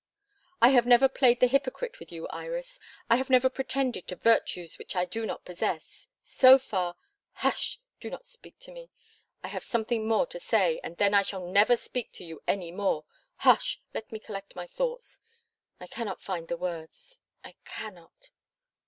"I 0.63 0.69
have 0.69 0.87
never 0.87 1.07
played 1.07 1.41
the 1.41 1.45
hypocrite 1.45 1.99
with 1.99 2.11
you, 2.11 2.27
Iris. 2.29 2.79
I 3.07 3.17
have 3.17 3.29
never 3.29 3.49
pretended 3.51 4.07
to 4.07 4.15
virtues 4.15 4.79
which 4.79 4.95
I 4.95 5.05
do 5.05 5.27
not 5.27 5.45
possess. 5.45 6.07
So 6.23 6.57
far" 6.57 6.95
"Hush! 7.45 7.77
Do 7.99 8.09
not 8.09 8.25
speak 8.25 8.57
to 8.61 8.71
me. 8.71 8.89
I 9.43 9.49
have 9.49 9.63
something 9.63 10.07
more 10.07 10.25
to 10.25 10.39
say, 10.39 10.79
and 10.83 10.97
then 10.97 11.13
I 11.13 11.21
shall 11.21 11.45
never 11.45 11.75
speak 11.77 12.11
to 12.13 12.23
you 12.23 12.41
any 12.47 12.71
more. 12.71 13.05
Hush! 13.35 13.79
Let 13.93 14.11
me 14.11 14.17
collect 14.17 14.55
my 14.55 14.65
thoughts. 14.65 15.19
I 15.79 15.85
cannot 15.85 16.19
find 16.23 16.47
the 16.47 16.57
words. 16.57 17.19
I 17.43 17.53
cannot. 17.63 18.31